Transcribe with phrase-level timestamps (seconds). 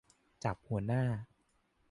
[0.43, 1.03] จับหัวหน้า